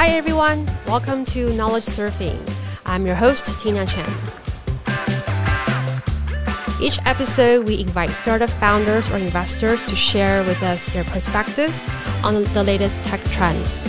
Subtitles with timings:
[0.00, 0.66] Hi, everyone.
[0.86, 2.40] Welcome to Knowledge Surfing.
[2.86, 4.10] I'm your host, Tina Chen.
[6.80, 11.84] Each episode, we invite startup founders or investors to share with us their perspectives
[12.24, 13.82] on the latest tech trends.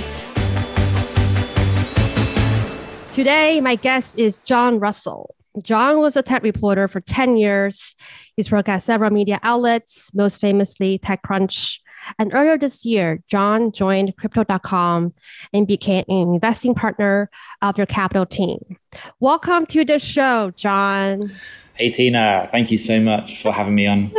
[3.13, 5.33] Today, my guest is Jon Russell.
[5.63, 7.95] Jon was a tech reporter for 10 years.
[8.35, 11.79] He's worked at several media outlets, most famously TechCrunch.
[12.17, 15.13] And earlier this year, Jon joined Crypto.com
[15.53, 17.29] and became an investing partner
[17.61, 18.77] of your capital team.
[19.19, 21.31] Welcome to the show, Jon.
[21.75, 22.47] Hey, Tina.
[22.51, 24.13] Thank you so much for having me on.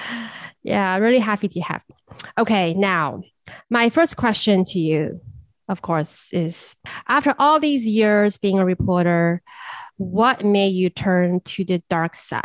[0.62, 1.94] yeah, really happy to have you.
[2.38, 3.22] Okay, now,
[3.70, 5.20] my first question to you,
[5.68, 6.76] of course, is
[7.08, 9.42] after all these years being a reporter,
[9.96, 12.42] what made you turn to the dark side?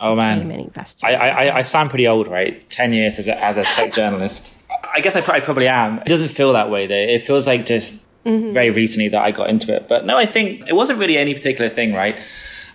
[0.00, 0.70] Oh man,
[1.02, 2.68] I, I, I sound pretty old, right?
[2.70, 4.64] Ten years as a, as a tech journalist.
[4.94, 5.98] I guess I, I probably am.
[5.98, 6.94] It doesn't feel that way though.
[6.94, 8.52] It feels like just mm-hmm.
[8.52, 9.88] very recently that I got into it.
[9.88, 12.16] But no, I think it wasn't really any particular thing, right?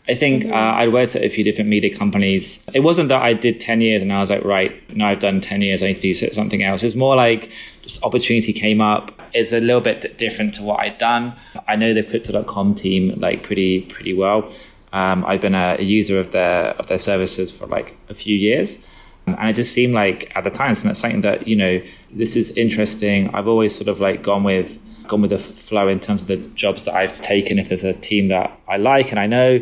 [0.07, 0.53] I think mm-hmm.
[0.53, 2.59] uh, I'd worked at a few different media companies.
[2.73, 5.39] It wasn't that I did 10 years and I was like, right, now I've done
[5.39, 6.81] 10 years, I need to do something else.
[6.81, 7.51] It's more like
[7.81, 9.11] just opportunity came up.
[9.33, 11.35] It's a little bit different to what I'd done.
[11.67, 14.51] I know the crypto.com team like pretty, pretty well.
[14.91, 18.35] Um, I've been a, a, user of their, of their services for like a few
[18.35, 18.87] years.
[19.27, 23.29] And it just seemed like at the time, something that, you know, this is interesting.
[23.35, 26.37] I've always sort of like gone with, gone with the flow in terms of the
[26.55, 27.59] jobs that I've taken.
[27.59, 29.59] If there's a team that I like and I know,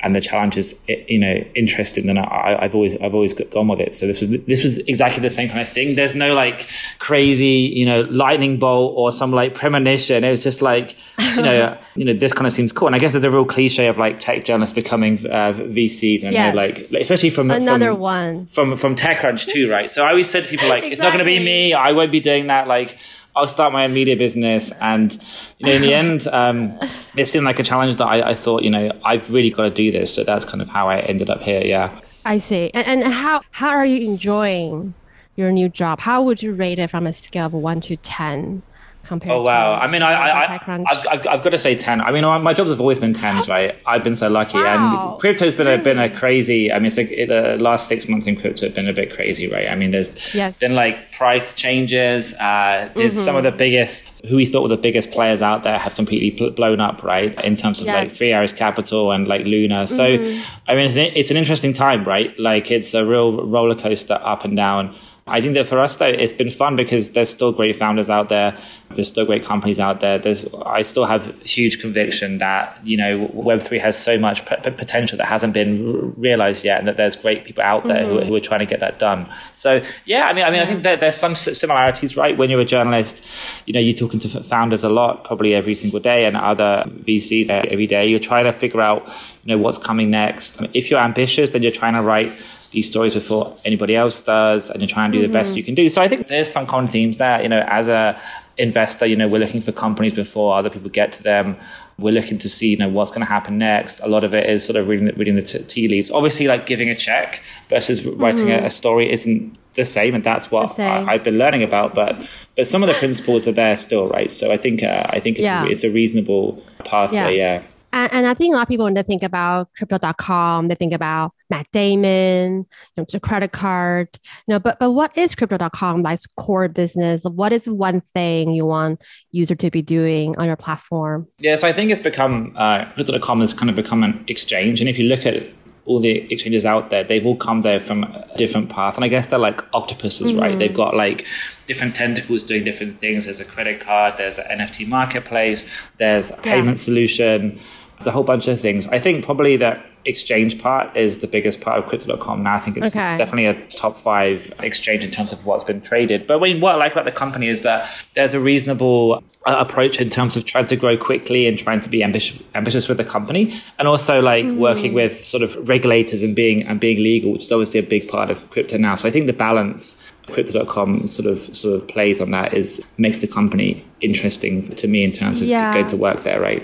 [0.00, 3.80] and the challenge is you know interesting then I, have always I've always gone with
[3.80, 3.94] it.
[3.94, 5.94] So this was this was exactly the same kind of thing.
[5.94, 10.22] There's no like crazy you know lightning bolt or some like premonition.
[10.22, 12.88] It was just like you know you know this kind of seems cool.
[12.88, 16.32] And I guess there's a real cliche of like tech journalists becoming uh, VCs and
[16.32, 16.54] yes.
[16.54, 18.46] like especially from another from, one.
[18.46, 19.90] from from TechCrunch too right?
[19.90, 20.92] So I always said to people like exactly.
[20.92, 21.72] it's not going to be me.
[21.72, 22.68] I won't be doing that.
[22.68, 22.98] Like
[23.36, 24.72] I'll start my own media business.
[24.80, 25.12] And
[25.58, 26.78] you know, in the end, um,
[27.16, 29.70] it seemed like a challenge that I, I, thought, you know, I've really got to
[29.70, 30.12] do this.
[30.12, 31.60] So that's kind of how I ended up here.
[31.60, 31.98] Yeah.
[32.24, 32.70] I see.
[32.74, 34.94] And, and how how are you enjoying
[35.36, 36.00] your new job?
[36.00, 38.62] How would you rate it from a scale of one to ten?
[39.06, 39.74] Compared oh wow.
[39.74, 42.70] i mean i, I, I I've, I've, got to say 10 i mean my jobs
[42.70, 43.76] have always been 10s right?
[43.86, 44.58] I've been so lucky.
[44.58, 45.12] Wow.
[45.12, 48.36] and crypto's been a been a crazy i mean like the last six months in
[48.36, 49.68] crypto have been a bit crazy right?
[49.68, 50.58] I mean there's yes.
[50.58, 53.16] been like price changes uh mm-hmm.
[53.16, 56.50] some of the biggest who we thought were the biggest players out there have completely
[56.50, 57.32] blown up right?
[57.44, 57.94] In terms of yes.
[57.94, 59.86] like three arrows capital and like luna.
[59.86, 60.70] So mm-hmm.
[60.70, 62.38] i mean it's an, it's an interesting time right?
[62.38, 64.94] Like it's a real roller coaster up and down
[65.28, 68.28] I think that for us though, it's been fun because there's still great founders out
[68.28, 68.56] there.
[68.94, 70.18] There's still great companies out there.
[70.18, 75.18] There's, I still have huge conviction that, you know, Web3 has so much p- potential
[75.18, 78.10] that hasn't been realized yet and that there's great people out there mm-hmm.
[78.12, 79.28] who, are, who, are trying to get that done.
[79.52, 82.36] So yeah, I mean, I mean, I think that there's some similarities, right?
[82.38, 83.26] When you're a journalist,
[83.66, 87.50] you know, you're talking to founders a lot, probably every single day and other VCs
[87.50, 88.06] every day.
[88.06, 89.08] You're trying to figure out,
[89.44, 90.62] you know, what's coming next.
[90.72, 92.32] If you're ambitious, then you're trying to write
[92.76, 95.32] these stories before anybody else does and you're trying to do mm-hmm.
[95.32, 95.56] the best mm-hmm.
[95.56, 95.88] you can do.
[95.88, 97.42] So I think there's some common themes there.
[97.42, 98.20] You know, as a
[98.58, 101.56] investor, you know, we're looking for companies before other people get to them.
[101.98, 104.00] We're looking to see, you know, what's going to happen next.
[104.00, 106.10] A lot of it is sort of reading, reading the t- tea leaves.
[106.10, 108.64] Obviously, like giving a check versus writing mm-hmm.
[108.64, 111.94] a, a, story isn't the same, and that's what I, have been learning about.
[111.94, 112.14] But
[112.56, 114.30] but some of the principles are there still, right?
[114.30, 115.64] So I think uh, I think it's, yeah.
[115.64, 117.38] a, it's a reasonable pathway.
[117.38, 117.54] yeah.
[117.54, 117.62] yeah.
[117.92, 120.92] And, and, I think a lot of people, when they think about crypto.com, they think
[120.92, 124.08] about Matt Damon, you know, the credit card,
[124.46, 127.24] you know, but, but what is crypto.com like core business?
[127.24, 131.28] What is one thing you want user to be doing on your platform?
[131.38, 134.80] Yeah, so I think it's become, uh, crypto.com has kind of become an exchange.
[134.80, 135.46] And if you look at
[135.84, 138.96] all the exchanges out there, they've all come there from a different path.
[138.96, 140.40] And I guess they're like octopuses, mm-hmm.
[140.40, 140.58] right?
[140.58, 141.24] They've got like
[141.66, 143.26] different tentacles doing different things.
[143.26, 145.66] There's a credit card, there's an NFT marketplace,
[145.98, 146.84] there's a payment yeah.
[146.84, 147.60] solution
[147.96, 148.86] there's a whole bunch of things.
[148.88, 152.54] I think probably the exchange part is the biggest part of crypto.com now.
[152.54, 153.16] I think it's okay.
[153.16, 156.26] definitely a top five exchange in terms of what's been traded.
[156.26, 160.08] But what I like about the company is that there's a reasonable uh, approach in
[160.08, 163.54] terms of trying to grow quickly and trying to be ambitious, ambitious with the company
[163.78, 164.56] and also like mm.
[164.56, 168.08] working with sort of regulators and being and being legal, which is obviously a big
[168.08, 168.94] part of crypto now.
[168.94, 173.18] So I think the balance crypto.com sort of sort of plays on that is makes
[173.18, 175.72] the company interesting to me in terms of yeah.
[175.72, 176.62] going to work there, right?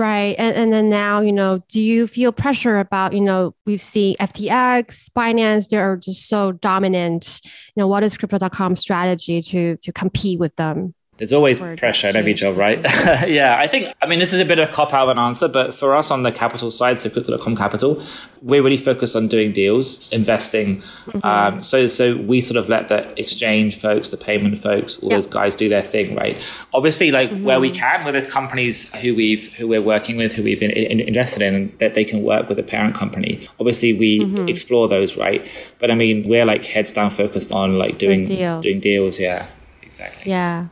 [0.00, 0.34] Right.
[0.38, 4.16] And, and then now, you know, do you feel pressure about, you know, we've seen
[4.16, 7.42] FTX, Binance, they are just so dominant.
[7.44, 10.94] You know, what is crypto.com strategy to to compete with them?
[11.20, 12.78] There's always pressure in every job, right?
[13.28, 15.18] yeah, I think, I mean, this is a bit of a cop out of an
[15.18, 18.02] answer, but for us on the capital side, so Crypto.com Capital,
[18.40, 20.78] we're really focused on doing deals, investing.
[20.78, 21.20] Mm-hmm.
[21.22, 25.18] Um, so, so we sort of let the exchange folks, the payment folks, all yep.
[25.18, 26.42] those guys do their thing, right?
[26.72, 27.44] Obviously, like mm-hmm.
[27.44, 30.70] where we can, where there's companies who we've, who we're working with, who we've in,
[30.70, 33.46] in, invested in, that they can work with the parent company.
[33.58, 34.48] Obviously, we mm-hmm.
[34.48, 35.46] explore those, right?
[35.80, 38.62] But I mean, we're like heads down focused on like doing, deals.
[38.62, 39.20] doing deals.
[39.20, 39.46] Yeah,
[39.82, 40.30] exactly.
[40.30, 40.68] Yeah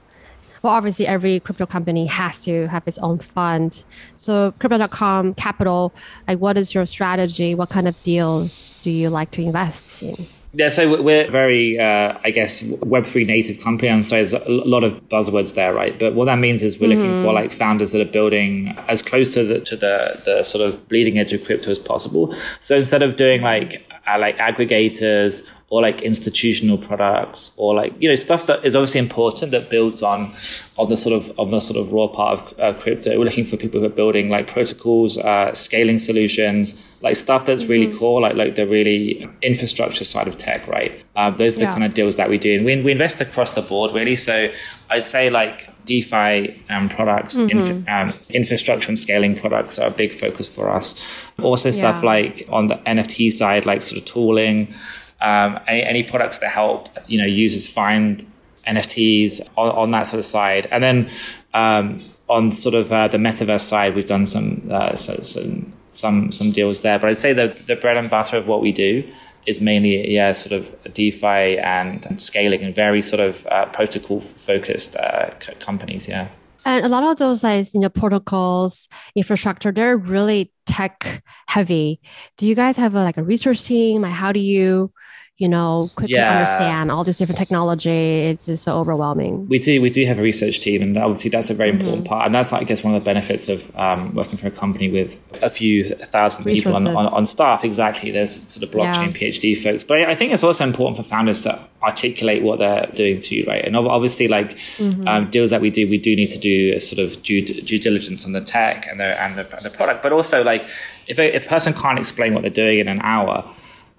[0.62, 3.84] well, obviously every crypto company has to have its own fund.
[4.16, 5.92] So crypto.com capital,
[6.26, 7.54] like what is your strategy?
[7.54, 10.26] What kind of deals do you like to invest in?
[10.54, 13.88] Yeah, so we're very, uh, I guess, Web3 native company.
[13.88, 15.98] And so there's a lot of buzzwords there, right?
[15.98, 17.02] But what that means is we're mm-hmm.
[17.02, 17.34] looking for mm-hmm.
[17.34, 21.18] like founders that are building as close to the, to the, the sort of bleeding
[21.18, 22.34] edge of crypto as possible.
[22.60, 28.08] So instead of doing like, uh, like aggregators or like institutional products or like you
[28.08, 30.32] know stuff that is obviously important that builds on
[30.78, 33.18] on the sort of on the sort of raw part of uh, crypto.
[33.18, 37.64] We're looking for people who are building like protocols, uh, scaling solutions, like stuff that's
[37.64, 37.72] mm-hmm.
[37.72, 41.04] really cool, like like the really infrastructure side of tech, right?
[41.16, 41.72] Uh, those are the yeah.
[41.72, 44.16] kind of deals that we do, and we, we invest across the board really.
[44.16, 44.50] So
[44.88, 47.58] I'd say like DeFi um, products, mm-hmm.
[47.58, 50.94] inf- um, infrastructure and scaling products are a big focus for us.
[51.42, 52.10] Also, stuff yeah.
[52.10, 54.74] like on the NFT side, like sort of tooling
[55.20, 58.24] um, any, any, products that help you know users find
[58.66, 61.10] NFTs on, on that sort of side, and then
[61.54, 66.30] um, on sort of uh, the metaverse side, we've done some, uh, so, some some
[66.30, 66.98] some deals there.
[66.98, 69.10] But I'd say the the bread and butter of what we do
[69.46, 74.96] is mainly yeah sort of DeFi and scaling and very sort of uh, protocol focused
[74.96, 76.08] uh, companies.
[76.08, 76.28] Yeah.
[76.64, 82.00] And a lot of those like you know protocols, infrastructure, they're really tech heavy.
[82.36, 84.02] Do you guys have a, like a research team?
[84.02, 84.92] Like how do you
[85.38, 86.40] you know, quickly yeah.
[86.40, 87.90] understand all this different technology.
[87.90, 89.46] It's just so overwhelming.
[89.46, 91.80] We do, we do have a research team, and obviously that's a very mm-hmm.
[91.80, 92.26] important part.
[92.26, 95.20] And that's, I guess, one of the benefits of um, working for a company with
[95.40, 96.64] a few thousand Resources.
[96.64, 97.64] people on, on, on, staff.
[97.64, 99.28] Exactly, there's sort of blockchain yeah.
[99.28, 103.20] PhD folks, but I think it's also important for founders to articulate what they're doing
[103.20, 103.64] too, right?
[103.64, 105.06] And obviously, like mm-hmm.
[105.06, 107.78] um, deals that we do, we do need to do a sort of due, due
[107.78, 110.62] diligence on the tech and the and the, the product, but also like
[111.06, 113.48] if a, if a person can't explain what they're doing in an hour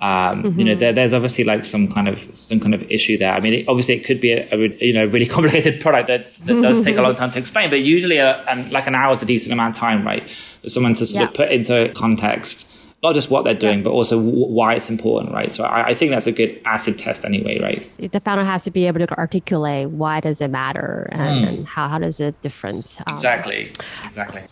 [0.02, 0.60] um, mm-hmm.
[0.60, 0.80] You know, mm-hmm.
[0.80, 3.34] there, there's obviously like some kind of some kind of issue there.
[3.34, 6.34] I mean, it, obviously, it could be a, a, you know really complicated product that,
[6.46, 7.70] that does take a long time to explain.
[7.70, 10.30] But usually, a, and like an hour is a decent amount of time, right,
[10.62, 11.28] for someone to sort yeah.
[11.28, 12.68] of put into context
[13.02, 13.84] not just what they're doing, yeah.
[13.84, 15.52] but also w- why it's important, right?
[15.52, 18.12] So I, I, think that's a good acid test anyway, right?
[18.12, 21.48] The founder has to be able to articulate why does it matter and, mm.
[21.48, 22.98] and how, how does it different.
[23.08, 23.72] Um, exactly,
[24.04, 24.44] exactly.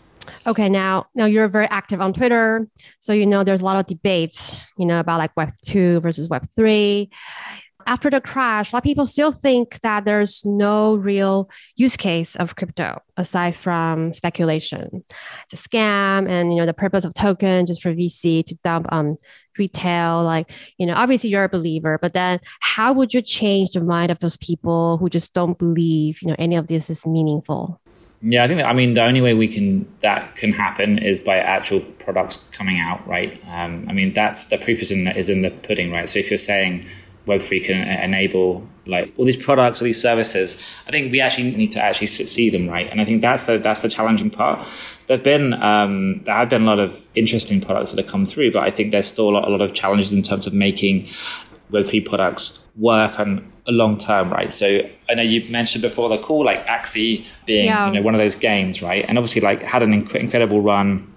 [0.46, 2.68] Okay, now now you're very active on Twitter,
[3.00, 6.30] so you know there's a lot of debates, you know, about like Web two versus
[6.30, 7.10] Web three.
[7.86, 12.36] After the crash, a lot of people still think that there's no real use case
[12.36, 15.06] of crypto aside from speculation.
[15.50, 18.88] It's a scam, and you know the purpose of token just for VC to dump
[18.92, 19.16] um
[19.58, 20.24] retail.
[20.24, 24.12] Like you know, obviously you're a believer, but then how would you change the mind
[24.12, 27.80] of those people who just don't believe you know any of this is meaningful?
[28.22, 31.20] Yeah, I think that, I mean the only way we can that can happen is
[31.20, 33.40] by actual products coming out, right?
[33.48, 36.10] Um, I mean that's the proof is in the, is in the pudding, right?
[36.10, 36.86] So if you're saying
[37.28, 40.56] Web3 can enable like all these products, all these services,
[40.88, 42.90] I think we actually need to actually see them, right?
[42.90, 44.68] And I think that's the that's the challenging part.
[45.06, 48.52] There've been um, there have been a lot of interesting products that have come through,
[48.52, 51.08] but I think there's still a lot, a lot of challenges in terms of making
[51.72, 54.52] Web3 products work on a long term, right?
[54.52, 57.88] So I know you mentioned before the call, like Axie being yeah.
[57.88, 59.06] you know one of those games, right?
[59.08, 61.14] And obviously like had an inc- incredible run,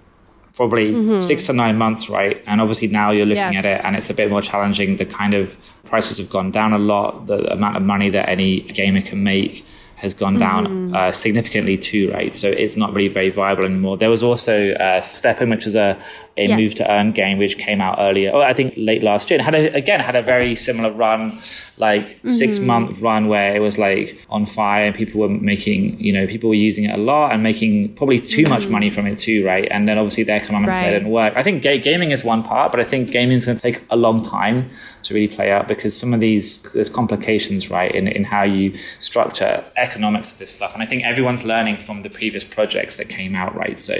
[0.53, 1.17] probably mm-hmm.
[1.17, 2.41] six to nine months, right?
[2.45, 3.65] And obviously now you're looking yes.
[3.65, 4.97] at it and it's a bit more challenging.
[4.97, 7.27] The kind of prices have gone down a lot.
[7.27, 9.65] The amount of money that any gamer can make
[10.01, 10.95] has gone down mm-hmm.
[10.95, 12.33] uh, significantly too, right?
[12.33, 13.97] So it's not really very viable anymore.
[13.97, 16.01] There was also uh, STEPN, which was a
[16.37, 16.57] a yes.
[16.57, 18.31] move to earn game, which came out earlier.
[18.33, 19.39] Oh, I think late last year.
[19.39, 21.39] And had a, again had a very similar run,
[21.77, 22.29] like mm-hmm.
[22.29, 26.27] six month run where it was like on fire and people were making, you know,
[26.27, 28.49] people were using it a lot and making probably too mm-hmm.
[28.49, 29.67] much money from it too, right?
[29.69, 30.91] And then obviously the economics right.
[30.91, 31.33] didn't work.
[31.35, 33.83] I think ga- gaming is one part, but I think gaming is going to take
[33.89, 34.69] a long time
[35.03, 38.77] to really play out because some of these there's complications, right, in in how you
[38.99, 40.73] structure economics of this stuff.
[40.73, 43.79] And I think everyone's learning from the previous projects that came out, right?
[43.79, 43.95] So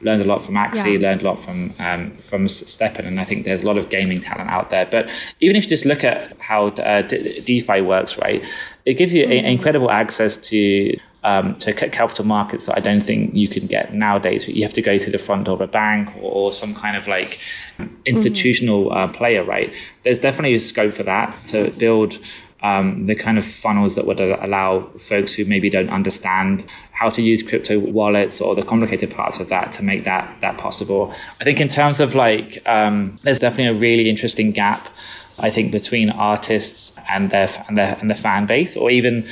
[0.00, 1.08] learned a lot from Axie, yeah.
[1.08, 4.20] learned a lot from um, from STEPN, and I think there's a lot of gaming
[4.20, 4.86] talent out there.
[4.86, 5.08] But
[5.40, 8.44] even if you just look at how uh, DeFi works, right,
[8.84, 9.46] it gives you mm-hmm.
[9.46, 13.94] a, incredible access to um, to capital markets that I don't think you can get
[13.94, 14.46] nowadays.
[14.46, 17.08] You have to go through the front door of a bank or, some kind of
[17.08, 17.40] like
[18.04, 18.96] institutional mm-hmm.
[18.96, 19.72] uh, player, right?
[20.02, 22.18] There's definitely a scope for that to build
[22.64, 27.20] um, the kind of funnels that would allow folks who maybe don't understand how to
[27.20, 31.12] use crypto wallets or the complicated parts of that to make that that possible.
[31.40, 34.88] I think in terms of like, um, there's definitely a really interesting gap.
[35.38, 39.26] I think between artists and their and their and the fan base, or even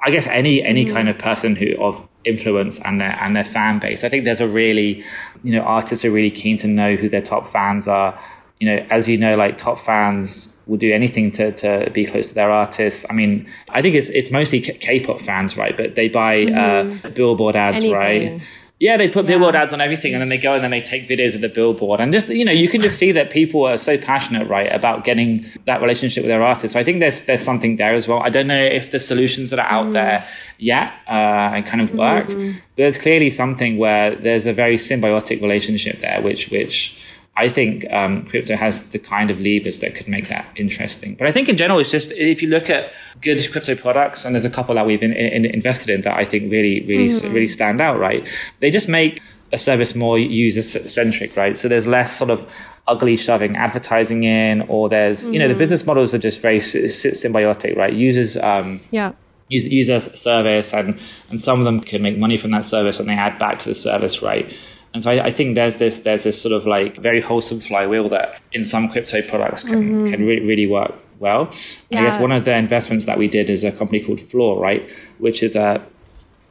[0.00, 0.94] I guess any any mm-hmm.
[0.94, 4.02] kind of person who of influence and their and their fan base.
[4.02, 5.04] I think there's a really,
[5.44, 8.18] you know, artists are really keen to know who their top fans are.
[8.62, 12.28] You know, as you know, like top fans will do anything to, to be close
[12.28, 13.04] to their artists.
[13.10, 15.76] I mean, I think it's it's mostly K-pop fans, right?
[15.76, 17.06] But they buy mm-hmm.
[17.06, 17.98] uh, billboard ads, anything.
[17.98, 18.42] right?
[18.78, 19.30] Yeah, they put yeah.
[19.32, 21.48] billboard ads on everything, and then they go and then they take videos of the
[21.48, 24.72] billboard, and just you know, you can just see that people are so passionate, right,
[24.72, 26.74] about getting that relationship with their artists.
[26.74, 28.22] So I think there's there's something there as well.
[28.22, 29.92] I don't know if the solutions that are out mm.
[29.92, 30.28] there
[30.58, 32.52] yet uh, kind of work, mm-hmm.
[32.52, 36.98] but there's clearly something where there's a very symbiotic relationship there, which which
[37.34, 41.14] I think um, crypto has the kind of levers that could make that interesting.
[41.14, 44.34] But I think in general, it's just if you look at good crypto products, and
[44.34, 47.32] there's a couple that we've in, in, invested in that I think really, really, mm-hmm.
[47.32, 47.98] really stand out.
[47.98, 48.28] Right,
[48.60, 51.34] they just make a service more user centric.
[51.34, 52.46] Right, so there's less sort of
[52.86, 55.32] ugly shoving advertising in, or there's mm-hmm.
[55.32, 55.58] you know the mm-hmm.
[55.58, 57.76] business models are just very symbiotic.
[57.76, 58.36] Right, users.
[58.36, 59.12] Um, yeah
[59.48, 60.98] user service and
[61.28, 63.68] and some of them can make money from that service and they add back to
[63.68, 64.56] the service right
[64.94, 68.08] and so I, I, think there's this there's this sort of like very wholesome flywheel
[68.10, 70.12] that in some crypto products can mm-hmm.
[70.12, 71.50] can really, really work well.
[71.88, 72.00] Yeah.
[72.00, 74.88] I guess one of the investments that we did is a company called Floor, right,
[75.18, 75.82] which is a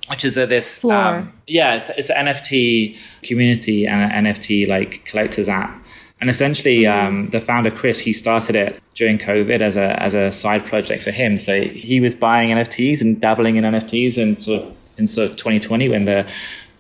[0.07, 5.05] which is a, this um, yeah it's, it's, an NFT community and an NFT like
[5.05, 5.77] collectors app.
[6.19, 7.07] And essentially, mm-hmm.
[7.07, 11.03] um, the founder Chris he started it during COVID as a as a side project
[11.03, 11.37] for him.
[11.37, 15.35] So he was buying NFTs and dabbling in NFTs, and sort of in sort of
[15.37, 16.27] 2020 when the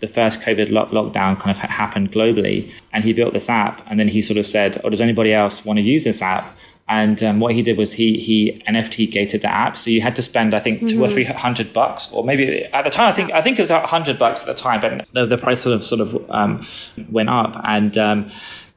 [0.01, 3.81] the first COVID lock- lockdown kind of happened globally, and he built this app.
[3.87, 6.57] And then he sort of said, "Oh, does anybody else want to use this app?"
[6.89, 10.15] And um, what he did was he he NFT gated the app, so you had
[10.17, 10.87] to spend I think mm-hmm.
[10.87, 11.13] two or mm-hmm.
[11.13, 14.19] three hundred bucks, or maybe at the time I think I think it was hundred
[14.19, 16.65] bucks at the time, but the, the price sort of sort of um,
[17.09, 18.29] went up, and um,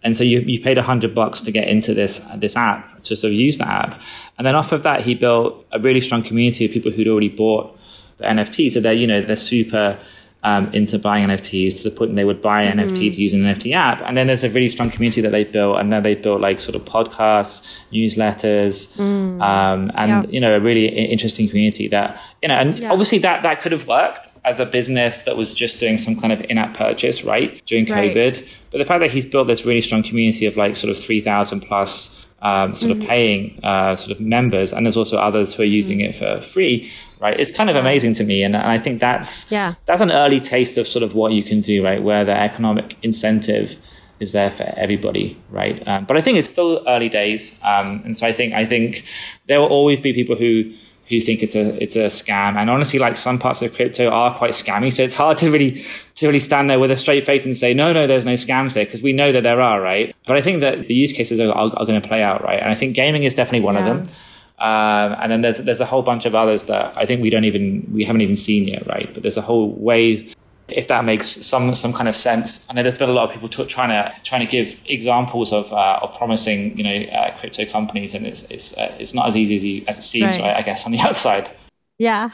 [0.04, 3.32] and so you you paid hundred bucks to get into this this app to sort
[3.32, 4.00] of use the app,
[4.38, 7.30] and then off of that he built a really strong community of people who'd already
[7.30, 7.76] bought
[8.18, 9.98] the NFT, so they're you know they're super
[10.44, 12.90] um, into buying NFTs to the point they would buy an mm-hmm.
[12.90, 14.02] NFT to use an NFT app.
[14.02, 16.60] And then there's a really strong community that they built, and then they built like
[16.60, 19.42] sort of podcasts, newsletters, mm.
[19.42, 20.30] um, and yeah.
[20.30, 22.54] you know a really interesting community that you know.
[22.54, 22.92] And yeah.
[22.92, 26.30] obviously that that could have worked as a business that was just doing some kind
[26.30, 28.34] of in-app purchase, right, during COVID.
[28.34, 28.48] Right.
[28.70, 31.20] But the fact that he's built this really strong community of like sort of three
[31.20, 32.23] thousand plus.
[32.44, 33.00] Um, sort mm-hmm.
[33.00, 36.24] of paying uh, sort of members, and there's also others who are using mm-hmm.
[36.24, 36.90] it for free
[37.24, 37.40] right?
[37.40, 39.74] It's kind of amazing to me, and, and I think that's yeah.
[39.86, 42.02] that's an early taste of sort of what you can do, right?
[42.02, 43.78] Where the economic incentive
[44.20, 45.76] is there for everybody, right?
[45.88, 49.04] Um, but I think it's still early days, um, and so I think I think
[49.46, 50.74] there will always be people who
[51.08, 54.36] who think it's a it's a scam, and honestly, like some parts of crypto are
[54.36, 55.84] quite scammy, so it's hard to really
[56.14, 58.74] to really stand there with a straight face and say no, no, there's no scams
[58.74, 60.14] there because we know that there are, right?
[60.26, 62.60] But I think that the use cases are, are, are going to play out, right?
[62.60, 63.80] And I think gaming is definitely one yeah.
[63.80, 64.16] of them.
[64.58, 67.44] Um, and then there's there's a whole bunch of others that I think we don't
[67.44, 69.12] even we haven't even seen yet, right?
[69.12, 70.28] But there's a whole way.
[70.68, 73.32] If that makes some some kind of sense, I know there's been a lot of
[73.32, 77.38] people t- trying to trying to give examples of uh, of promising you know uh,
[77.38, 80.36] crypto companies, and it's it's uh, it's not as easy as, you, as it seems,
[80.36, 80.42] right.
[80.42, 80.56] right?
[80.56, 81.50] I guess on the outside.
[81.98, 82.30] Yeah,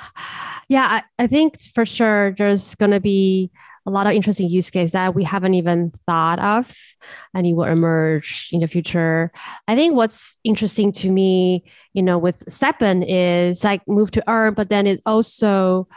[0.68, 0.86] yeah,
[1.18, 3.50] I, I think for sure there's going to be
[3.86, 6.74] a lot of interesting use cases that we haven't even thought of
[7.34, 9.32] and it will emerge in the future.
[9.66, 14.54] I think what's interesting to me, you know, with STEPN is like move to earn,
[14.54, 15.88] but then it's also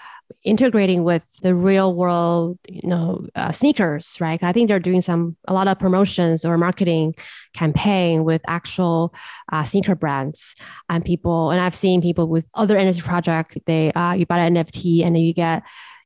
[0.43, 4.41] integrating with the real world, you know, uh, sneakers, right?
[4.41, 7.15] I think they're doing some a lot of promotions or marketing
[7.53, 9.13] campaign with actual
[9.51, 10.55] uh, sneaker brands
[10.89, 11.51] and people.
[11.51, 13.57] And I've seen people with other NFT project.
[13.65, 15.63] They uh, you buy an NFT and then you get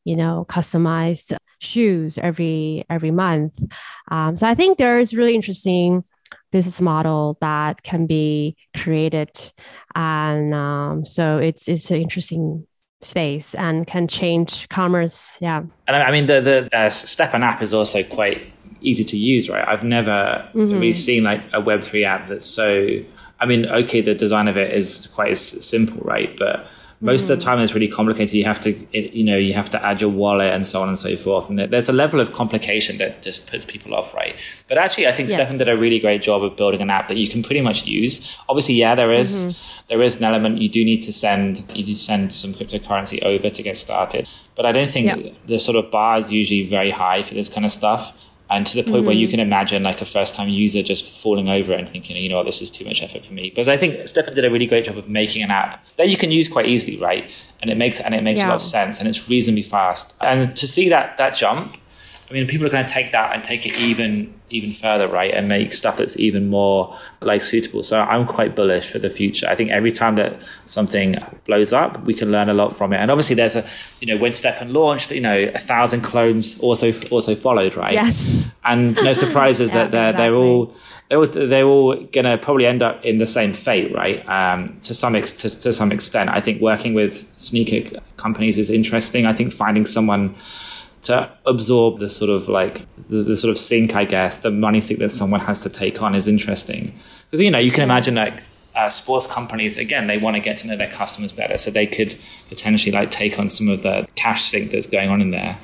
[0.08, 3.60] you know customized shoes every every month
[4.10, 6.04] um, so i think there's really interesting
[6.52, 9.30] business model that can be created
[9.96, 12.66] and um, so it's it's an interesting
[13.02, 15.64] space and can change commerce yeah.
[15.88, 18.52] And i mean the the uh, STEPN app is also quite
[18.82, 19.68] easy to use right?
[19.68, 20.74] I've never mm-hmm.
[20.74, 23.00] really seen like a web3 app that's so
[23.40, 26.36] i mean okay the design of it is quite simple right?
[26.38, 26.68] But
[27.00, 27.30] most mm.
[27.30, 27.46] of the mm.
[27.46, 30.54] time it's really complicated you have to you know you have to add your wallet
[30.54, 33.66] and so on and so forth and there's a level of complication that just puts
[33.66, 34.36] people off right
[34.68, 35.40] but actually i think yes.
[35.40, 37.86] STEPN did a really great job of building an app that you can pretty much
[37.86, 39.88] use obviously yeah there is, mm-hmm.
[39.90, 43.50] there is an element you do need to send you do send some cryptocurrency over
[43.50, 47.22] to get started but i don't think the sort of bar is usually very high
[47.22, 48.14] for this kind of stuff
[48.50, 49.06] and to the point mm-hmm.
[49.08, 49.32] where you mm-hmm.
[49.32, 52.38] can imagine like a first time user just falling over it and thinking, you know
[52.38, 53.50] what, this is too much effort for me.
[53.50, 56.18] Because I think STEPN did a really great job of making an app that you
[56.18, 57.30] can use quite easily, right?
[57.62, 58.48] And it makes and it makes yeah.
[58.48, 60.16] a lot of sense and it's reasonably fast.
[60.22, 61.76] And to see that that jump,
[62.30, 65.34] I mean, people are going to take that and take it even even further, right,
[65.34, 67.84] and make stuff that's even more like suitable.
[67.84, 69.46] So I'm quite bullish for the future.
[69.48, 72.98] I think every time that something blows up, we can learn a lot from it.
[72.98, 73.68] And obviously, there's a
[74.02, 77.94] you know when STEPN launched, you know, a thousand clones also also followed, right?
[77.94, 78.52] Yes.
[78.66, 80.28] And no surprises yeah, that they're exactly.
[80.28, 80.76] they're all
[81.10, 84.28] they're all, they're all going to probably end up in the same fate, right?
[84.28, 88.70] Um, to some ex- to, to some extent, I think working with sneaker companies is
[88.70, 89.26] interesting.
[89.26, 90.36] I think finding someone
[91.08, 94.82] to absorb the sort of like the, the, sort of sink, I guess, the money
[94.82, 96.98] sink that someone has to take on is interesting.
[97.26, 98.44] Because you know, you can imagine like
[98.76, 101.88] uh, sports companies again, they want to get to know their customers better, so they
[101.88, 102.16] could
[102.50, 105.58] potentially like take on some of the cash sink that's going on in there.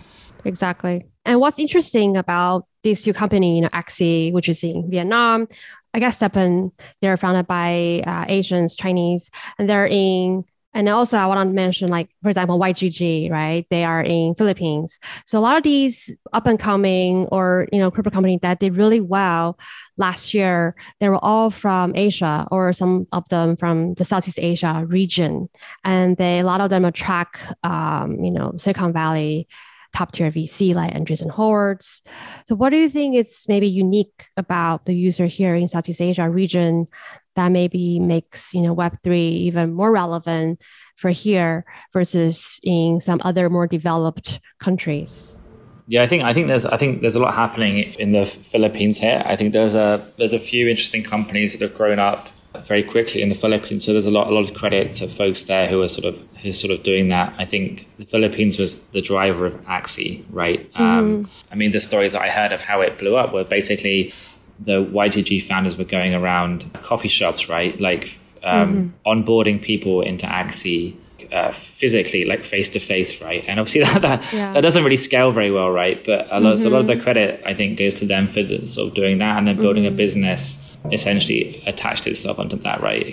[0.45, 1.05] Exactly.
[1.25, 5.47] And what's interesting about these two companies, you know, Axie, which is in Vietnam,
[5.93, 6.71] I guess STEPN,
[7.01, 11.89] they're founded by uh, Asians, Chinese, and they're in and also I want to mention
[11.89, 13.65] like, for example, YGG, right?
[13.69, 14.99] They are in Philippines.
[15.25, 18.75] So a lot of these up and coming or, you know, crypto companies that did
[18.75, 19.59] really well
[19.97, 24.83] last year, they were all from Asia or some of them from the Southeast Asia
[24.87, 25.49] region.
[25.83, 29.47] And they, a lot of them attract, um, you know, Silicon Valley
[29.93, 32.01] top tier VC like Andreessen Horowitz.
[32.47, 36.27] So what do you think is maybe unique about the user here in Southeast Asia
[36.27, 36.87] region
[37.35, 40.59] that maybe makes you know web3 even more relevant
[40.95, 45.39] for here versus in some other more developed countries
[45.87, 48.99] yeah i think i think there's i think there's a lot happening in the philippines
[48.99, 52.29] here i think there's a there's a few interesting companies that have grown up
[52.61, 53.83] very quickly in the Philippines.
[53.83, 56.21] So there's a lot, a lot of credit to folks there who are sort of
[56.41, 57.33] who are sort of doing that.
[57.37, 60.71] I think the Philippines was the driver of Axie, right?
[60.73, 60.83] Mm-hmm.
[60.83, 64.13] Um, I mean, the stories that I heard of how it blew up were basically
[64.59, 67.79] the YGG founders were going around coffee shops, right?
[67.79, 69.09] Like um, mm-hmm.
[69.09, 70.95] onboarding people into Axie
[71.33, 73.43] uh, physically, like face to face, right?
[73.47, 74.51] And obviously that that, yeah.
[74.51, 76.03] that, doesn't really scale very well, right?
[76.05, 76.63] But a lot, mm-hmm.
[76.63, 77.03] so a lot of the mm-hmm.
[77.03, 79.83] credit I think goes to them for the, sort of doing that and then building
[79.83, 79.95] mm-hmm.
[79.95, 83.03] a business essentially attached itself onto that, right?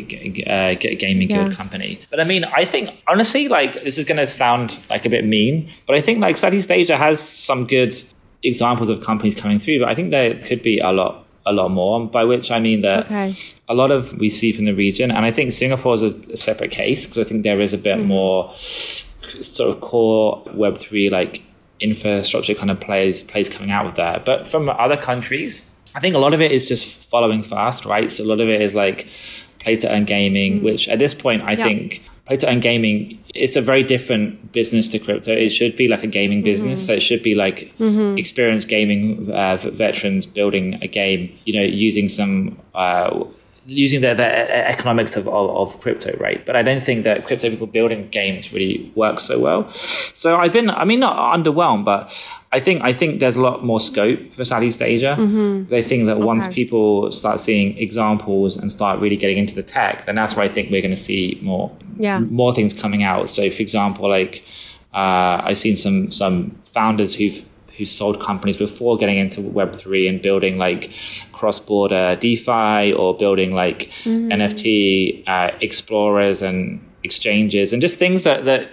[0.46, 1.44] Uh, gaming yeah.
[1.44, 2.00] good company.
[2.10, 5.24] But I mean, I think honestly, like this is going to sound like a bit
[5.24, 8.00] mean, but I think like Southeast Asia has some good
[8.42, 9.80] examples of companies coming through.
[9.80, 12.06] But I think there could be a lot a lot more.
[12.06, 13.34] By which I mean that okay.
[13.68, 16.36] a lot of we see from the region, and I think Singapore is a, a
[16.36, 18.08] separate case because I think there is a bit mm-hmm.
[18.08, 21.42] more sort of core Web three like
[21.80, 24.22] infrastructure kind of plays plays coming out of there.
[24.24, 28.10] But from other countries, I think a lot of it is just following fast, right?
[28.10, 29.08] So a lot of it is like
[29.58, 30.64] play to earn gaming, mm-hmm.
[30.64, 31.64] which at this point I yeah.
[31.64, 35.32] think play to earn gaming it's a very different business to crypto.
[35.32, 36.80] It should be like a gaming business.
[36.80, 36.86] Mm-hmm.
[36.86, 38.18] So it should be like mm-hmm.
[38.18, 43.24] experienced gaming uh, veterans building a game, you know, using some uh,
[43.70, 46.44] using the, the economics of, of, of, crypto, right?
[46.44, 49.70] But I don't think that crypto people building games really works so well.
[49.72, 53.64] So I've been, I mean, not underwhelmed, but I think I think there's a lot
[53.64, 55.14] more scope for Southeast Asia.
[55.18, 55.72] Mm-hmm.
[55.72, 56.24] I think that okay.
[56.24, 60.44] once people start seeing examples and start really getting into the tech, then that's where
[60.44, 62.18] I think we're going to see more yeah.
[62.18, 63.30] more things coming out.
[63.30, 64.42] So, for example, like
[64.92, 67.44] uh, I've seen some some founders who've
[67.80, 70.92] who sold companies before getting into Web3 and building like
[71.32, 74.28] cross border DeFi or building like mm-hmm.
[74.28, 78.68] NFT uh, explorers and exchanges and just things that, that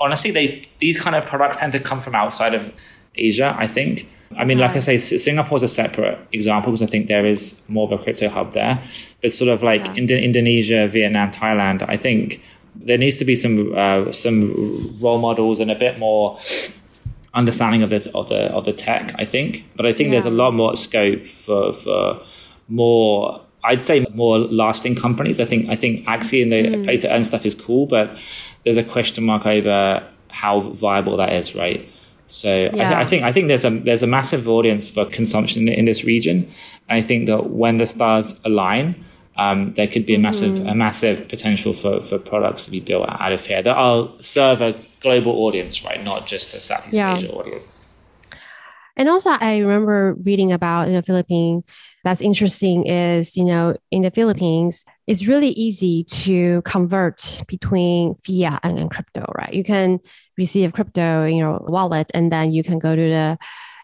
[0.00, 2.72] honestly, they these kind of products tend to come from outside of
[3.14, 4.08] Asia, I think.
[4.36, 7.90] I mean, like I say, Singapore's a separate example because I think there is more
[7.90, 8.82] of a crypto hub there.
[9.22, 9.94] But sort of like yeah.
[9.94, 12.42] Ind- Indonesia, Vietnam, Thailand, I think
[12.76, 14.52] there needs to be some uh, some
[15.00, 16.38] role models and a bit more
[17.38, 19.14] understanding of the of the of the tech.
[19.18, 20.12] I think, but I think yeah.
[20.12, 22.20] there's a lot more scope for for
[22.68, 23.40] more.
[23.64, 25.40] I'd say more lasting companies.
[25.40, 26.84] I think I think Axie and the mm.
[26.84, 28.16] play to earn stuff is cool, but
[28.64, 31.88] there's a question mark over how viable that is, right?
[32.28, 32.90] So yeah.
[32.90, 35.84] I, I, think I think there's a there's a massive audience for consumption in, in
[35.86, 36.48] this region,
[36.88, 39.04] and I think that when the stars align,
[39.36, 40.68] um, there could be a massive mm-hmm.
[40.68, 44.60] a massive potential for, for products to be built out of here that will serve
[44.60, 46.02] a global audience, right?
[46.02, 47.16] Not just a Southeast yeah.
[47.16, 47.94] Asia audience.
[48.96, 51.64] And also, I remember reading about in the Philippines.
[52.04, 52.86] That's interesting.
[52.86, 58.90] Is you know in the Philippines, it's really easy to convert between fiat and, and
[58.90, 59.52] crypto, right?
[59.52, 60.00] You can
[60.36, 63.38] receive crypto in your wallet, and then you can go to the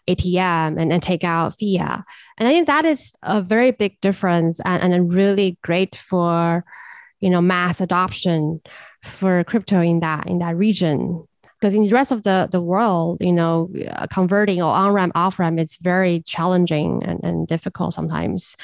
[0.07, 2.03] ATM and, and take out fiat.
[2.37, 6.63] And I think that is a very big difference and, and really great for,
[7.19, 8.61] you know, mass adoption
[9.05, 11.25] for crypto in that in that region.
[11.59, 13.69] because in the rest of the, the world, you know,
[14.11, 18.55] converting or on ramp, off ramp is very challenging and, and difficult sometimes.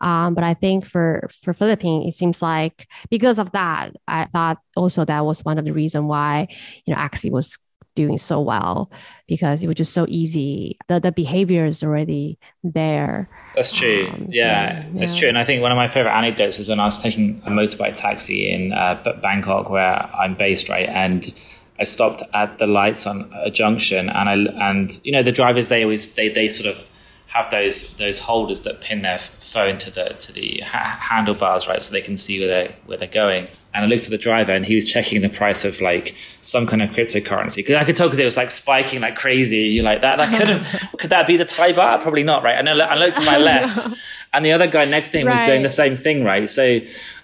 [0.00, 4.58] Um, but I think for for Philippines, it seems like because of that, I thought
[4.76, 6.48] also that was one of the reason why
[6.84, 7.58] you know Axie was
[7.94, 8.90] doing so well
[9.26, 10.78] because it was just so easy.
[10.88, 13.28] The the behavior is already there.
[13.54, 14.08] That's true.
[14.08, 15.28] Um, yeah, so, yeah, that's true.
[15.28, 17.94] And I think one of my favorite anecdotes is when I was taking a motorbike
[17.94, 21.32] taxi in uh, Bangkok, where I'm based, right, and.
[21.76, 24.34] I stopped at the lights on a junction, and I
[24.70, 26.88] and you know the drivers they always they they sort of
[27.34, 31.82] have those those holders that pin their phone to the to the ha- handlebars, right,
[31.82, 33.48] so they can see where they where they're going.
[33.74, 36.64] And I looked at the driver, and he was checking the price of like some
[36.64, 39.62] kind of cryptocurrency because I could tell because it was like spiking like crazy.
[39.62, 40.16] You like that?
[40.16, 40.64] That couldn't
[40.98, 42.02] could that be the Thai baht?
[42.02, 42.56] Probably not, right?
[42.56, 43.84] And I, I looked to my left,
[44.32, 45.40] and the other guy next to him right.
[45.40, 46.48] was doing the same thing, right?
[46.48, 46.80] So.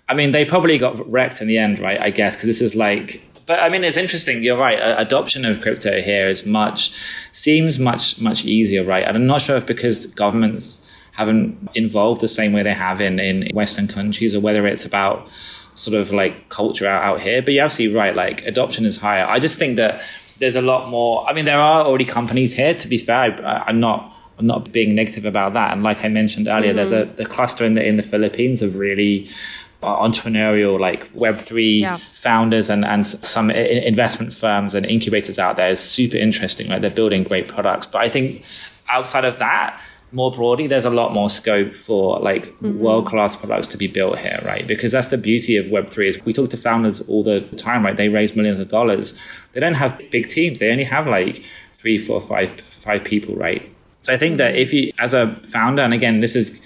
[0.08, 2.00] I mean, they probably got wrecked in the end, right?
[2.00, 4.44] I guess because this is like but I mean, it's interesting.
[4.44, 4.78] You're right.
[4.80, 6.92] Adoption of crypto here is much
[7.32, 9.04] seems much much easier, right?
[9.04, 13.18] And I'm not sure if because governments haven't involved the same way they have in
[13.18, 15.26] in Western countries, or whether it's about
[15.74, 17.42] sort of like culture out, out here.
[17.42, 18.14] But you're absolutely right.
[18.14, 19.26] Like adoption is higher.
[19.26, 20.00] I just think that
[20.38, 21.28] there's a lot more.
[21.28, 22.72] I mean, there are already companies here.
[22.72, 24.14] To be fair, I, I'm not.
[24.38, 25.72] I'm not being negative about that.
[25.72, 26.76] And like I mentioned earlier, mm-hmm.
[26.76, 29.28] there's a the cluster in the in the Philippines of really
[29.82, 31.96] entrepreneurial like web3 yeah.
[31.96, 36.68] founders and, and some investment firms and incubators out there is super interesting.
[36.68, 37.86] Like they're building great products.
[37.86, 38.44] But i think
[38.90, 39.80] outside of that
[40.12, 42.78] more broadly there's a lot more scope for like mm-hmm.
[42.80, 44.66] world-class products to be built here right?
[44.66, 47.96] Because that's the beauty of web3 is we talk to founders all the time right?
[47.96, 49.18] They raise millions of dollars.
[49.52, 50.58] They don't have big teams.
[50.58, 51.44] They only have like
[51.76, 53.74] three four five five people right?
[54.00, 56.60] So i think that if you as a founder and again this is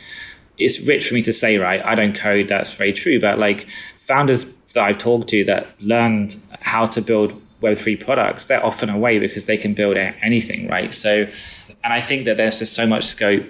[0.59, 1.85] it's rich for me to say, right?
[1.85, 2.49] I don't code.
[2.49, 3.21] That's very true.
[3.21, 3.67] But like
[3.99, 9.19] founders that I've talked to that learned how to build Web3 products, they're often away
[9.19, 10.93] because they can build anything, right?
[10.93, 11.27] So,
[11.83, 13.47] and I think that there's just so much scope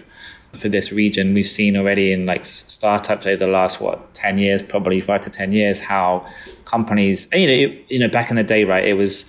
[0.53, 1.35] for this region.
[1.35, 5.31] We've seen already in like startups over the last, what, 10 years, probably five to
[5.31, 6.27] 10 years, how
[6.65, 9.25] companies, you know, you know, back in the day, right, it was,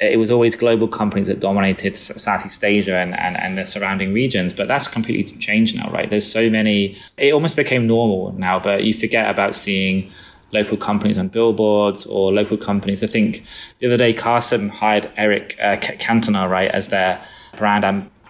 [0.00, 4.52] it was always global companies that dominated Southeast Asia and, and, and the surrounding regions,
[4.52, 6.10] but that's completely changed now, right?
[6.10, 10.10] There's so many, it almost became normal now, but you forget about seeing
[10.52, 13.02] local companies on billboards or local companies.
[13.02, 13.44] I think
[13.78, 17.24] the other day, Carson hired Eric uh, Cantona, right, as their
[17.56, 17.84] brand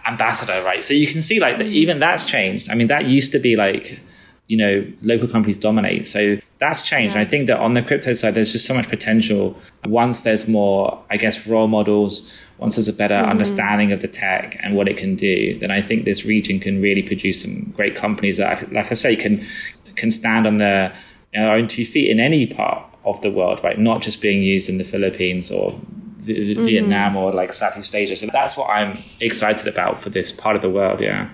[0.07, 0.83] ambassador, right?
[0.83, 2.69] So you can see like even that's changed.
[2.69, 3.99] I mean, that used to be like,
[4.47, 6.07] you know, local companies dominate.
[6.07, 7.15] So that's changed.
[7.15, 7.21] Yeah.
[7.21, 9.57] And I think that on the crypto side, there's just so much potential.
[9.85, 13.31] Once there's more, I guess, role models, once there's a better mm-hmm.
[13.31, 16.81] understanding of the tech and what it can do, then I think this region can
[16.81, 19.45] really produce some great companies that, like I say, can
[19.95, 20.93] can stand on their,
[21.33, 23.79] their own two feet in any part of the world, right?
[23.79, 26.65] Not just being used in the Philippines or mm-hmm.
[26.65, 28.15] Vietnam or like Southeast Asia.
[28.15, 30.99] So that's what I'm excited about for this part of the world.
[30.99, 31.29] Yeah.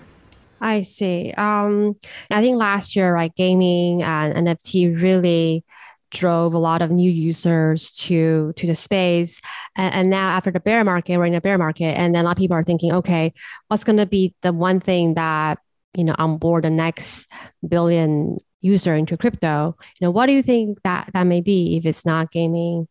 [0.62, 1.34] I see.
[1.34, 1.96] Um,
[2.30, 5.66] I think last year, right, gaming and NFT really
[6.12, 9.42] drove a lot of new users to to the space.
[9.76, 12.28] And, and, now after the bear market, we're in a bear market, and then a
[12.28, 13.34] lot of people are thinking, okay,
[13.70, 15.58] what's going to be the one thing that
[15.96, 17.28] you know onboard the next
[17.68, 19.76] billion user into crypto?
[20.00, 22.88] You know, what do you think that that may be if it's not gaming?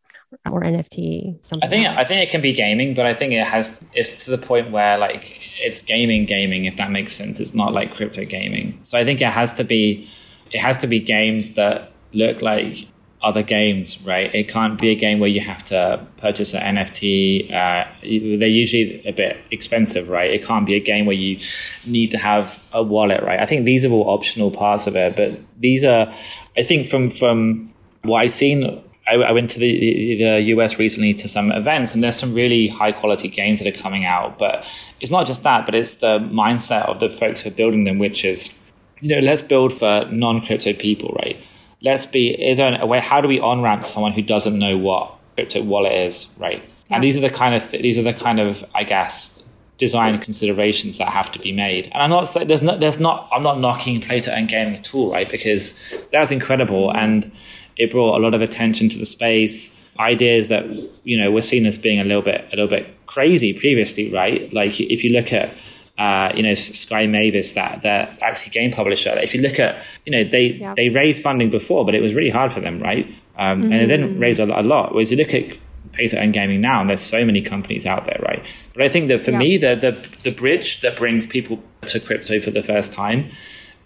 [0.50, 1.44] Or NFT?
[1.44, 1.96] Something I think else?
[1.98, 4.70] I think it can be gaming, but I think it has it's to the point
[4.70, 6.64] where like it's gaming, gaming.
[6.64, 8.78] If that makes sense, it's not like crypto gaming.
[8.82, 10.08] So I think it has to be
[10.52, 12.88] it has to be games that look like
[13.22, 14.34] other games, right?
[14.34, 17.52] It can't be a game where you have to purchase an NFT.
[17.52, 20.30] Uh, they're usually a bit expensive, right?
[20.30, 21.38] It can't be a game where you
[21.86, 23.38] need to have a wallet, right?
[23.38, 26.12] I think these are all optional parts of it, but these are,
[26.56, 31.14] I think, from from what I've seen I, I, went to the, the US recently
[31.14, 34.38] to some events, and there's some really high quality games that are coming out.
[34.38, 34.64] But
[35.00, 37.98] it's not just that, but it's the mindset of the folks who are building them,
[37.98, 38.56] which is,
[39.00, 41.38] you know, let's build for non crypto people, right?
[41.82, 44.76] Let's be, is there a way, how do we on ramp someone who doesn't know
[44.76, 46.62] what crypto wallet is, right?
[46.62, 46.96] Yeah.
[46.96, 49.42] And these are the kind of, these are the kind of, I guess,
[49.78, 51.86] design considerations that have to be made.
[51.86, 54.74] And I'm not saying there's not, there's not, I'm not knocking play to earn gaming
[54.74, 55.28] at all, right?
[55.28, 56.90] Because that's incredible.
[56.94, 57.32] And,
[57.80, 59.76] it brought a lot of attention to the space.
[59.98, 60.64] Ideas that
[61.04, 64.52] you know were seen as being a little bit a little bit crazy previously, right?
[64.52, 65.54] Like if you look at
[65.98, 69.10] uh, you know Sky Mavis, that that Axie game publisher.
[69.18, 70.74] If you look at you know they yeah.
[70.74, 73.06] they raised funding before, but it was really hard for them, right?
[73.36, 73.72] Um, mm-hmm.
[73.72, 74.92] And they didn't raise a, a lot.
[74.92, 75.56] Whereas you look at
[75.92, 78.44] pay and gaming now, and there's so many companies out there, right?
[78.74, 79.38] But I think that for yeah.
[79.38, 79.92] me, the, the
[80.30, 83.30] the bridge that brings people to crypto for the first time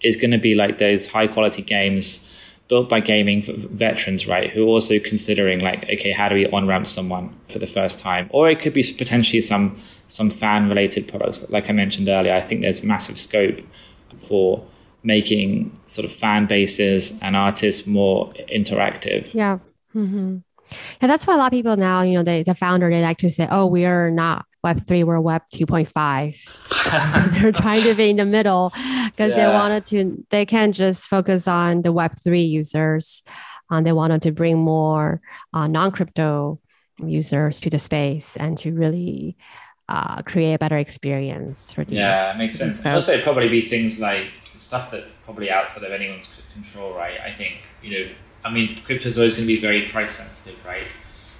[0.01, 2.34] is going to be like those high quality games
[2.67, 4.49] built by gaming veterans, right?
[4.49, 7.99] Who are also considering like, okay, how do we on ramp someone for the first
[7.99, 8.27] time?
[8.31, 11.49] Or it could be potentially some some fan related products.
[11.49, 13.59] Like I mentioned earlier, I think there's massive scope
[14.17, 14.65] for
[15.03, 19.31] making sort of fan bases and artists more interactive.
[19.33, 19.59] Yeah.
[19.95, 20.37] Mm-hmm.
[21.01, 23.19] Yeah, that's why a lot of people now, you know, they, the founder, they like
[23.19, 27.33] to say, oh, we are not Web3, we're Web 2.5.
[27.39, 29.35] They're trying to be in the middle because yeah.
[29.35, 33.21] they wanted to, they can't just focus on the Web3 users.
[33.69, 35.21] Um, they wanted to bring more
[35.53, 36.59] uh, non crypto
[36.97, 39.37] users to the space and to really
[39.87, 41.97] uh, create a better experience for these.
[41.97, 42.83] Yeah, it makes sense.
[42.83, 47.19] Also, it'd probably be things like stuff that probably outside of anyone's control, right?
[47.21, 48.11] I think, you know,
[48.43, 50.87] I mean, crypto is always going to be very price sensitive, right?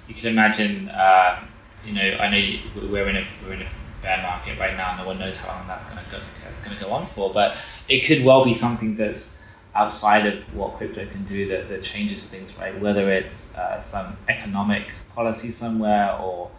[0.06, 1.48] You can imagine, um,
[1.86, 3.68] you know, I know we're in a we're in a
[4.02, 4.96] bear market right now.
[4.96, 6.20] No one knows how long that's going to go.
[6.42, 7.56] That's going to go on for, but
[7.88, 12.30] it could well be something that's outside of what crypto can do that, that changes
[12.30, 12.78] things, right?
[12.80, 16.50] Whether it's uh, some economic policy somewhere, or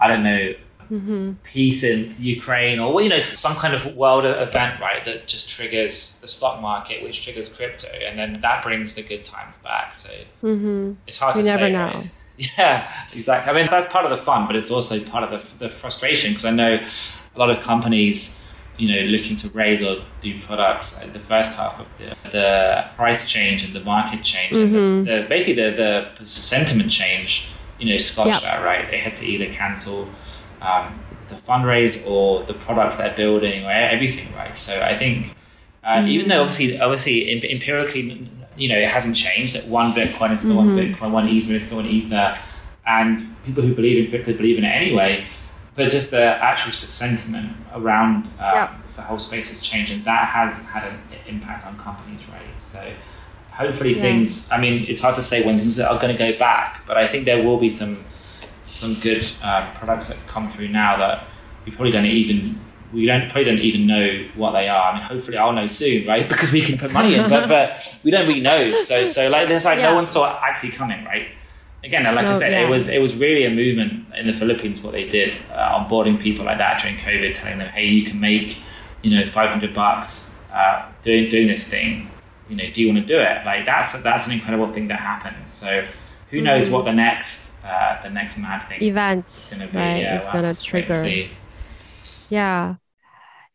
[0.00, 0.54] I don't know,
[0.90, 1.32] mm-hmm.
[1.44, 6.20] peace in Ukraine, or you know, some kind of world event, right, that just triggers
[6.20, 9.94] the stock market, which triggers crypto, and then that brings the good times back.
[9.94, 10.92] So mm-hmm.
[11.06, 11.72] it's hard you to never say.
[11.72, 11.86] know.
[11.86, 12.10] Right?
[12.58, 13.52] Yeah, exactly.
[13.52, 16.32] I mean, that's part of the fun, but it's also part of the, the frustration
[16.32, 18.42] because I know a lot of companies,
[18.76, 22.84] you know, looking to raise or do products at the first half of the, the
[22.96, 25.04] price change and the market change, mm-hmm.
[25.04, 28.42] the, basically the, the sentiment change, you know, squashed yep.
[28.42, 28.90] that, right?
[28.90, 30.08] They had to either cancel
[30.60, 34.58] um, the fundraise or the products they're building or everything, right?
[34.58, 35.36] So I think
[35.84, 36.08] uh, mm-hmm.
[36.08, 39.54] even though obviously, obviously empirically, you know, it hasn't changed.
[39.54, 40.76] That one Bitcoin is still mm-hmm.
[40.76, 42.38] one Bitcoin, one Ether is still one Ether,
[42.86, 45.26] and people who believe in Bitcoin believe in it anyway.
[45.74, 48.70] But just the actual sentiment around uh, yep.
[48.96, 52.42] the whole space has changed, and that has had an impact on companies, right?
[52.60, 52.92] So
[53.50, 54.02] hopefully yeah.
[54.02, 54.50] things.
[54.50, 57.08] I mean, it's hard to say when things are going to go back, but I
[57.08, 57.96] think there will be some
[58.66, 61.26] some good uh, products that come through now that
[61.64, 62.58] we probably don't even
[62.94, 64.92] we don't probably don't even know what they are.
[64.92, 66.28] I mean, hopefully I'll know soon, right?
[66.34, 68.80] Because we can put money in, but but we don't really know.
[68.80, 69.90] So so like there's like yeah.
[69.90, 71.28] no one saw it actually coming, right?
[71.82, 72.66] Again, like no, I said, yeah.
[72.66, 76.20] it was it was really a movement in the Philippines what they did uh, onboarding
[76.20, 78.56] people like that during COVID, telling them, hey, you can make
[79.02, 82.10] you know 500 bucks uh, doing doing this thing.
[82.48, 83.44] You know, do you want to do it?
[83.44, 85.52] Like that's that's an incredible thing that happened.
[85.52, 85.86] So
[86.30, 86.46] who mm-hmm.
[86.46, 89.52] knows what the next uh, the next mad thing event is?
[89.52, 91.28] Right, yeah, it's gonna trigger.
[92.30, 92.76] Yeah,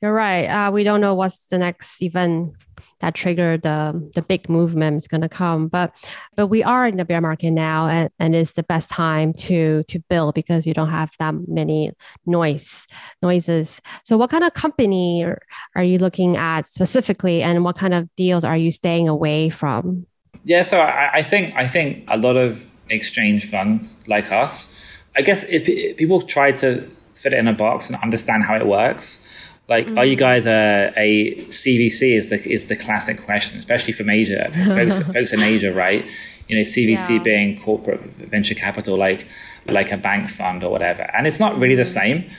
[0.02, 0.46] you're right.
[0.46, 2.54] Uh, we don't know what's the next event
[3.00, 5.94] that triggered the the big movement is going to come but
[6.36, 9.84] but we are in the bear market now and, and it's the best time to
[9.84, 11.92] to build because you don't have that many
[12.26, 12.88] noise
[13.22, 15.42] noises so what kind of company are,
[15.76, 20.06] are you looking at specifically and what kind of deals are you staying away from
[20.44, 24.76] yeah so I, I think i think a lot of exchange funds like us
[25.16, 26.82] i guess if, if people try to
[27.14, 29.98] fit it in a box and understand how it works like, mm.
[29.98, 32.16] are you guys a, a CVC?
[32.16, 36.06] Is the is the classic question, especially from Asia, folks, folks in Asia, right?
[36.48, 37.24] You know, CVC yeah.
[37.24, 39.28] being corporate venture capital, like
[39.68, 41.94] like a bank fund or whatever, and it's not really the mm.
[41.94, 42.30] same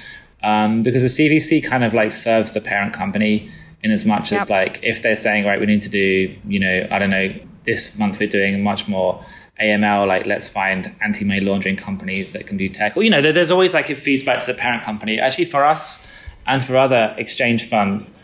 [0.43, 3.51] um, because the CVC kind of like serves the parent company
[3.83, 4.43] in as much yep.
[4.43, 7.33] as like if they're saying right, we need to do, you know, I don't know,
[7.65, 9.25] this month we're doing much more
[9.61, 12.97] AML, like let's find anti-money laundering companies that can do tech.
[12.97, 15.21] Or you know, there's always like it feeds back to the parent company.
[15.21, 16.07] Actually, for us
[16.47, 18.17] and for other exchange funds,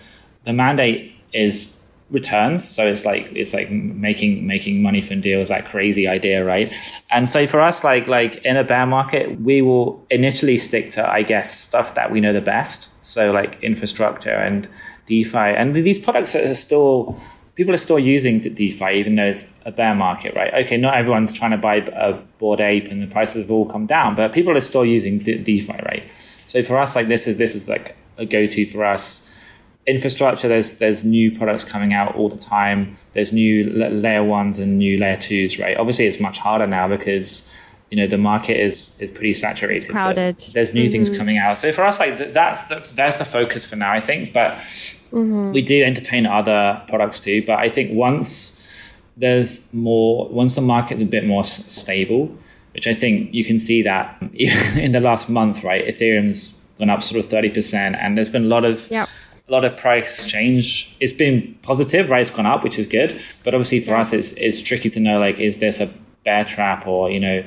[0.45, 2.67] the mandate is returns.
[2.67, 6.73] So it's like it's like making making money from deals, that crazy idea, right?
[7.11, 11.09] And so for us, like like in a bear market, we will initially stick to,
[11.09, 12.91] I guess, stuff that we know the best.
[13.05, 14.69] So like infrastructure and
[15.07, 17.19] DeFi, and these products are still
[17.57, 20.53] people are still using DeFi even though it's a bear market, right?
[20.65, 23.87] Okay, not everyone's trying to buy a Bored Ape and the prices have all come
[23.87, 26.05] down, but people are still using DeFi, right?
[26.45, 29.33] So for us, like this is this is like a go-to for us.
[29.87, 32.97] Infrastructure, there's there's new products coming out all the time.
[33.13, 35.77] There's new layer ones and new layer twos, right?
[35.77, 37.53] Obviously, it's much harder now because
[37.91, 39.83] you know the market is is pretty saturated.
[39.83, 40.41] It's crowded.
[40.53, 40.93] There's new mm-hmm.
[40.93, 41.59] things coming out.
[41.59, 44.33] So for us, like that's the that's the focus for now, I think.
[44.33, 45.53] But mm-hmm.
[45.53, 47.45] we do entertain other products too.
[47.47, 48.57] But I think once
[49.17, 52.37] there's more, once the market's a bit more stable,
[52.75, 54.21] which I think you can see that
[54.77, 55.87] in the last month, right?
[55.87, 57.97] Ethereum's gone up sort of 30%.
[57.97, 58.91] And there's been a lot of
[59.49, 60.97] a lot of price change.
[61.01, 62.21] It's been positive, right?
[62.21, 63.21] It's gone up, which is good.
[63.45, 64.01] But obviously for yeah.
[64.01, 65.89] us it's it's tricky to know like is this a
[66.25, 67.45] bear trap or, you know,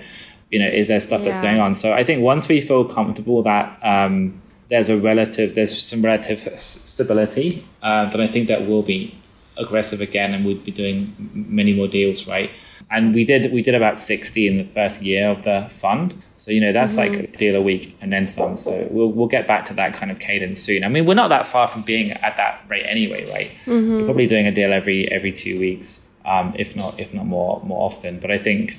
[0.49, 1.25] you know, is there stuff yeah.
[1.25, 1.75] that's going on?
[1.75, 6.39] So I think once we feel comfortable that um, there's a relative, there's some relative
[6.39, 9.15] stability, uh, then I think that will be
[9.57, 12.49] aggressive again and we'd be doing many more deals, right?
[12.91, 16.15] And we did we did about 60 in the first year of the fund.
[16.37, 17.13] So, you know, that's mm-hmm.
[17.13, 18.57] like a deal a week and then some.
[18.57, 20.83] So we'll we'll get back to that kind of cadence soon.
[20.83, 23.51] I mean, we're not that far from being at that rate anyway, right?
[23.65, 23.91] Mm-hmm.
[23.91, 27.61] We're probably doing a deal every every two weeks, um, if not if not more
[27.63, 28.19] more often.
[28.19, 28.77] But I think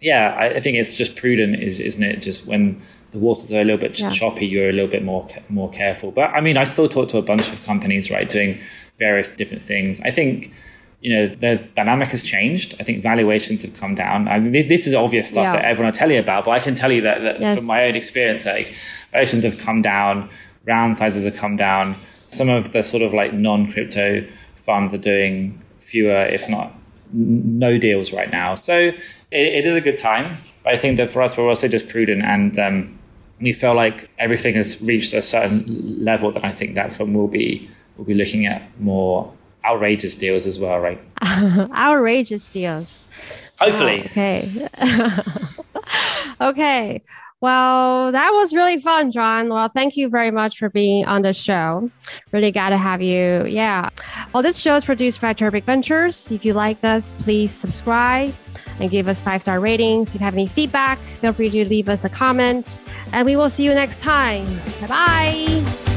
[0.00, 2.22] yeah, I, I think it's just prudent, is isn't it?
[2.22, 4.10] Just when the waters are a little bit yeah.
[4.10, 6.10] choppy, you're a little bit more more careful.
[6.10, 8.58] But I mean, I still talk to a bunch of companies, right, doing
[8.98, 10.00] various different things.
[10.00, 10.52] I think
[11.00, 12.74] you know the dynamic has changed.
[12.78, 14.28] I think valuations have come down.
[14.28, 15.52] I mean, this is obvious stuff yeah.
[15.52, 17.56] that everyone will tell you about, but I can tell you that, that yes.
[17.56, 18.74] from my own experience, like
[19.10, 20.28] valuations have come down,
[20.66, 21.96] round sizes have come down.
[22.28, 26.72] Some of the sort of like non-crypto funds are doing fewer, if not
[27.12, 28.54] no deals right now.
[28.54, 28.96] So it,
[29.30, 30.38] it is a good time.
[30.62, 32.98] But I think that for us, we're also just prudent and um,
[33.40, 37.28] we feel like everything has reached a certain level that I think that's when we'll
[37.28, 39.32] be we'll be looking at more
[39.64, 41.00] outrageous deals as well, right?
[41.22, 43.08] outrageous deals.
[43.58, 44.02] Hopefully.
[44.02, 44.68] Oh, okay.
[46.40, 47.02] okay.
[47.40, 49.48] Well, that was really fun, Jon.
[49.48, 51.90] Well, thank you very much for being on the show.
[52.32, 53.46] Really glad to have you.
[53.46, 53.88] Yeah.
[54.34, 56.30] Well, this show is produced by Turbic Ventures.
[56.30, 58.34] If you like us, please subscribe
[58.78, 60.08] and give us five star ratings.
[60.14, 62.78] If you have any feedback, feel free to leave us a comment.
[63.12, 64.60] And we will see you next time.
[64.80, 65.89] Bye bye.